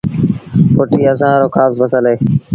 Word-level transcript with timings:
ڦُٽيٚ 0.75 1.09
اسآݩ 1.11 1.39
رو 1.41 1.47
کآس 1.55 1.71
ڦسل 1.79 2.03
اهي 2.07 2.15